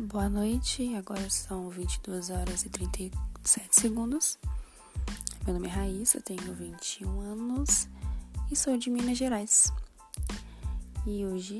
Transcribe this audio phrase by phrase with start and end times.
[0.00, 4.38] Boa noite, agora são 22 horas e 37 segundos.
[5.44, 7.88] Meu nome é Raíssa, tenho 21 anos
[8.48, 9.72] e sou de Minas Gerais.
[11.04, 11.58] E hoje,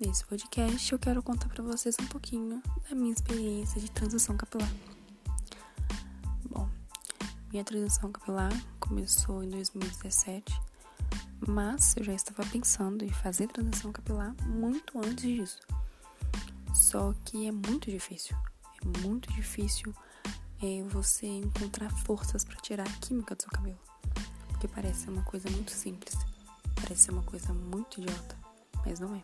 [0.00, 4.72] nesse podcast, eu quero contar para vocês um pouquinho da minha experiência de transição capilar.
[6.48, 6.66] Bom,
[7.52, 10.58] minha transição capilar começou em 2017,
[11.46, 15.58] mas eu já estava pensando em fazer transição capilar muito antes disso.
[16.76, 18.36] Só que é muito difícil.
[18.84, 19.94] É muito difícil
[20.62, 23.80] é, você encontrar forças para tirar a química do seu cabelo.
[24.48, 26.14] Porque parece uma coisa muito simples.
[26.74, 28.36] Parece uma coisa muito idiota.
[28.84, 29.22] Mas não é.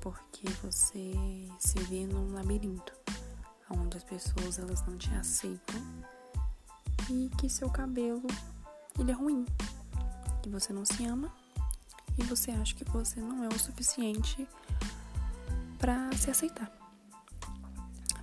[0.00, 1.12] Porque você
[1.58, 2.92] se vê num labirinto.
[3.68, 5.82] Onde as pessoas elas não te aceitam.
[7.10, 8.28] E que seu cabelo
[8.98, 9.44] ele é ruim.
[10.40, 11.34] Que você não se ama.
[12.16, 14.48] E você acha que você não é o suficiente
[15.84, 16.72] para se aceitar.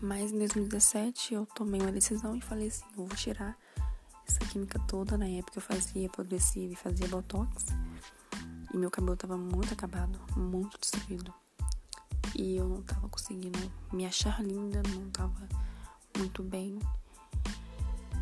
[0.01, 3.55] Mas em 2017 eu tomei uma decisão e falei assim, eu vou tirar
[4.27, 5.15] essa química toda.
[5.15, 7.67] Na época eu fazia progressiva e fazia botox.
[8.73, 11.31] E meu cabelo tava muito acabado, muito destruído.
[12.35, 13.59] E eu não tava conseguindo
[13.93, 15.47] me achar linda, não tava
[16.17, 16.79] muito bem.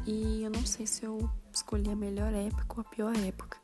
[0.06, 3.58] E eu não sei se eu escolhi a melhor época ou a pior época.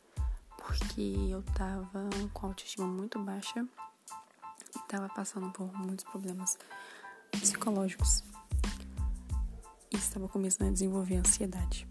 [0.55, 3.67] Porque eu tava com a autoestima muito baixa
[4.85, 6.57] estava passando por muitos problemas
[7.31, 8.23] psicológicos
[9.91, 11.87] e estava começando a desenvolver ansiedade.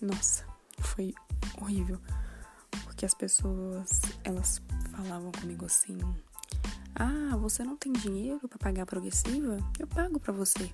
[0.00, 0.44] Nossa,
[0.80, 1.14] foi
[1.60, 2.00] horrível,
[2.84, 5.98] porque as pessoas elas falavam comigo assim:
[6.94, 9.58] "Ah, você não tem dinheiro para pagar progressiva?
[9.78, 10.72] Eu pago para você."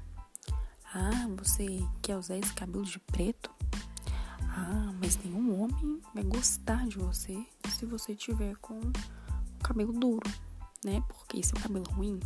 [0.95, 1.67] "Ah, você
[2.01, 3.51] quer usar esse cabelo de preto?"
[4.49, 10.48] "Ah, mas nenhum homem vai gostar de você se você tiver com o cabelo duro."
[10.85, 11.03] Né?
[11.09, 12.21] Porque seu cabelo ruim,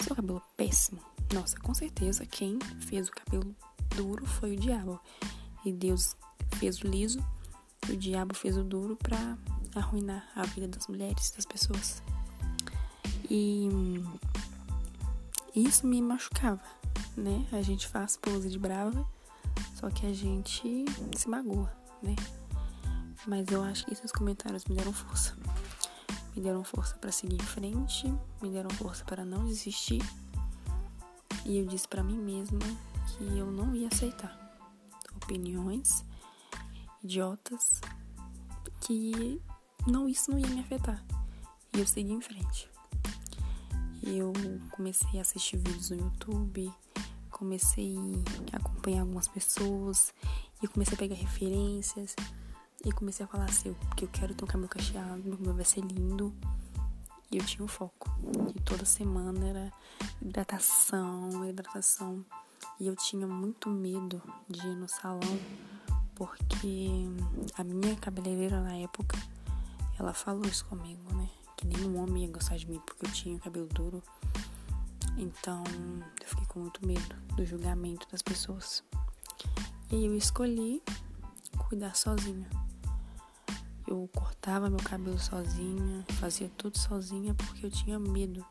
[0.00, 1.00] seu cabelo péssimo,
[1.32, 3.54] nossa, com certeza quem fez o cabelo
[3.96, 5.00] duro foi o diabo.
[5.64, 6.16] E Deus
[6.56, 7.24] fez o liso
[7.88, 9.38] e o diabo fez o duro para
[9.74, 12.02] arruinar a vida das mulheres, das pessoas.
[13.30, 13.68] E
[15.54, 16.62] isso me machucava,
[17.16, 17.46] né?
[17.52, 19.06] A gente faz pose de brava,
[19.74, 20.84] só que a gente
[21.16, 22.14] se magoa, né?
[23.26, 25.36] Mas eu acho que esses comentários me deram força
[26.34, 28.06] me deram força para seguir em frente,
[28.40, 30.02] me deram força para não desistir.
[31.44, 32.60] E eu disse para mim mesma
[33.06, 34.38] que eu não ia aceitar
[35.14, 36.04] opiniões
[37.02, 37.80] idiotas,
[38.80, 39.40] que
[39.86, 41.04] não isso não ia me afetar.
[41.74, 42.68] E eu segui em frente.
[44.02, 44.32] Eu
[44.70, 46.72] comecei a assistir vídeos no YouTube,
[47.30, 47.96] comecei
[48.52, 50.12] a acompanhar algumas pessoas
[50.62, 52.14] e comecei a pegar referências
[52.84, 55.64] e comecei a falar assim, porque eu quero ter um cabelo cacheado, meu cabelo vai
[55.64, 56.32] ser lindo.
[57.30, 58.10] E eu tinha um foco.
[58.54, 59.72] E toda semana era
[60.20, 62.24] hidratação, hidratação.
[62.78, 65.38] E eu tinha muito medo de ir no salão,
[66.14, 66.88] porque
[67.56, 69.16] a minha cabeleireira na época,
[69.98, 71.28] ela falou isso comigo, né?
[71.56, 74.02] Que nenhum homem ia gostar de mim porque eu tinha cabelo duro.
[75.16, 75.62] Então,
[76.20, 78.82] eu fiquei com muito medo do julgamento das pessoas.
[79.90, 80.82] E eu escolhi
[81.56, 82.61] cuidar sozinha.
[83.86, 88.44] Eu cortava meu cabelo sozinha, fazia tudo sozinha porque eu tinha medo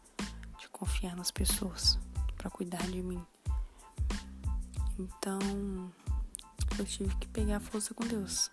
[0.60, 1.98] de confiar nas pessoas
[2.38, 3.24] para cuidar de mim.
[5.00, 5.40] Então,
[6.78, 8.52] eu tive que pegar força com Deus.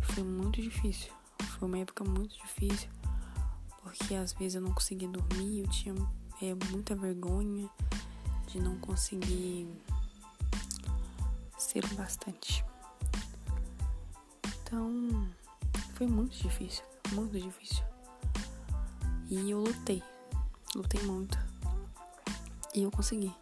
[0.00, 1.12] Foi muito difícil.
[1.58, 2.88] Foi uma época muito difícil
[3.88, 5.94] porque às vezes eu não conseguia dormir, eu tinha
[6.42, 7.68] é, muita vergonha
[8.46, 9.66] de não conseguir
[11.56, 12.64] ser bastante.
[14.46, 15.28] Então,
[15.98, 17.84] foi muito difícil, muito difícil.
[19.28, 20.00] E eu lutei,
[20.76, 21.36] lutei muito.
[22.72, 23.34] E eu consegui.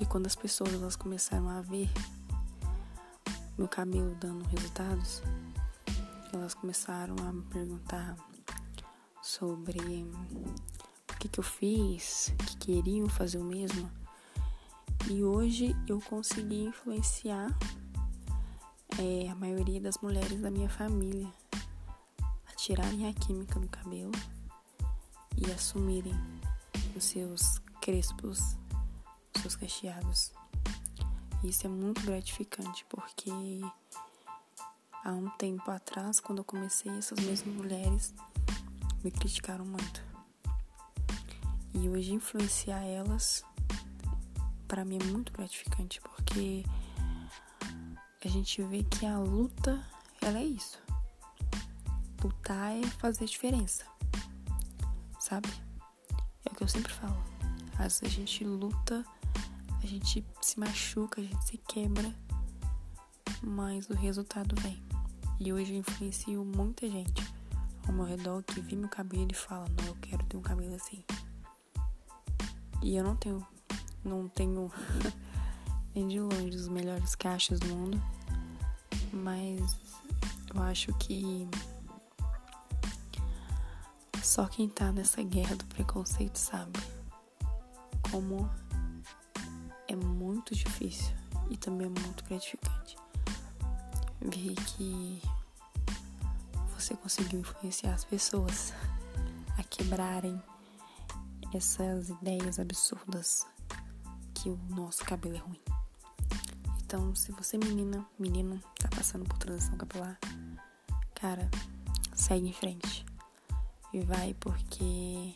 [0.00, 1.90] E quando as pessoas elas começaram a ver
[3.58, 5.22] meu cabelo dando resultados,
[6.32, 8.16] elas começaram a me perguntar
[9.20, 9.78] sobre
[11.12, 13.90] o que, que eu fiz, que queriam fazer o mesmo.
[15.10, 17.54] E hoje eu consegui influenciar
[18.98, 21.30] é, a maioria das mulheres da minha família
[22.66, 24.10] tirarem a química do cabelo
[25.36, 26.16] e assumirem
[26.96, 28.40] os seus crespos,
[29.36, 30.32] os seus cacheados.
[31.44, 33.30] Isso é muito gratificante porque
[35.04, 38.12] há um tempo atrás, quando eu comecei, essas mesmas mulheres
[39.04, 40.04] me criticaram muito.
[41.72, 43.44] E hoje influenciar elas
[44.66, 46.64] para mim é muito gratificante porque
[48.24, 49.80] a gente vê que a luta
[50.20, 50.84] ela é isso
[52.22, 53.84] lutar é fazer diferença.
[55.18, 55.48] Sabe?
[56.44, 57.16] É o que eu sempre falo.
[57.78, 59.04] Às vezes a gente luta
[59.86, 62.12] a gente se machuca, a gente se quebra,
[63.40, 64.82] mas o resultado vem.
[65.38, 67.22] E hoje eu influencio muita gente
[67.86, 70.74] ao meu redor que vê meu cabelo e fala, não, eu quero ter um cabelo
[70.74, 71.04] assim.
[72.82, 73.46] E eu não tenho,
[74.02, 74.72] não tenho
[75.94, 78.02] nem de longe os melhores cachos do mundo,
[79.12, 79.78] mas
[80.52, 81.48] eu acho que
[84.26, 86.80] só quem tá nessa guerra do preconceito sabe
[88.10, 88.50] como
[89.86, 91.14] é muito difícil
[91.48, 92.96] e também é muito gratificante
[94.20, 95.22] ver que
[96.74, 98.74] você conseguiu influenciar as pessoas
[99.56, 100.42] a quebrarem
[101.54, 103.46] essas ideias absurdas
[104.34, 105.62] que o nosso cabelo é ruim.
[106.84, 110.18] Então, se você menina, menino, tá passando por transição capilar,
[111.14, 111.48] cara,
[112.12, 113.05] segue em frente.
[113.96, 115.34] E vai porque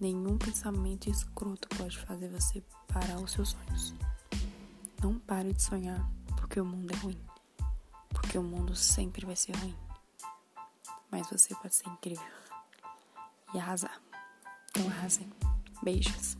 [0.00, 3.94] nenhum pensamento escroto pode fazer você parar os seus sonhos.
[5.00, 6.04] Não pare de sonhar
[6.36, 7.20] porque o mundo é ruim.
[8.08, 9.76] Porque o mundo sempre vai ser ruim.
[11.08, 12.26] Mas você pode ser incrível
[13.54, 14.02] e arrasar.
[14.70, 15.32] Então arrasem.
[15.84, 16.36] Beijos.